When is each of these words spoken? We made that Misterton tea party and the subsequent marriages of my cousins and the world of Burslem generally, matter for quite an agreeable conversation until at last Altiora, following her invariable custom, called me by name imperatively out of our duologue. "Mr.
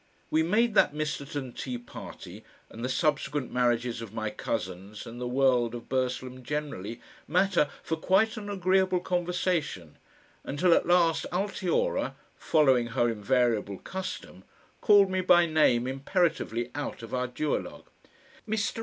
We 0.31 0.41
made 0.41 0.73
that 0.73 0.95
Misterton 0.95 1.53
tea 1.55 1.77
party 1.77 2.43
and 2.71 2.83
the 2.83 2.89
subsequent 2.89 3.51
marriages 3.53 4.01
of 4.01 4.15
my 4.15 4.31
cousins 4.31 5.05
and 5.05 5.21
the 5.21 5.27
world 5.27 5.75
of 5.75 5.89
Burslem 5.89 6.41
generally, 6.41 6.99
matter 7.27 7.69
for 7.83 7.97
quite 7.97 8.35
an 8.35 8.49
agreeable 8.49 8.99
conversation 8.99 9.99
until 10.43 10.73
at 10.73 10.87
last 10.87 11.27
Altiora, 11.31 12.15
following 12.35 12.87
her 12.87 13.09
invariable 13.09 13.77
custom, 13.77 14.43
called 14.81 15.11
me 15.11 15.21
by 15.21 15.45
name 15.45 15.85
imperatively 15.85 16.71
out 16.73 17.03
of 17.03 17.13
our 17.13 17.27
duologue. 17.27 17.85
"Mr. 18.49 18.79